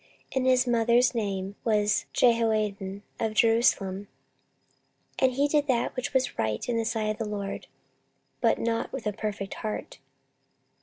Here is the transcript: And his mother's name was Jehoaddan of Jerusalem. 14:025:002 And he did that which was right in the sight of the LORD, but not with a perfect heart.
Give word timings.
And 0.33 0.47
his 0.47 0.65
mother's 0.65 1.13
name 1.13 1.57
was 1.63 2.07
Jehoaddan 2.11 3.03
of 3.19 3.35
Jerusalem. 3.35 4.07
14:025:002 5.19 5.19
And 5.27 5.33
he 5.33 5.47
did 5.47 5.67
that 5.67 5.95
which 5.95 6.11
was 6.11 6.39
right 6.39 6.67
in 6.67 6.75
the 6.75 6.85
sight 6.85 7.09
of 7.11 7.17
the 7.19 7.29
LORD, 7.29 7.67
but 8.41 8.57
not 8.57 8.91
with 8.91 9.05
a 9.05 9.13
perfect 9.13 9.53
heart. 9.61 9.99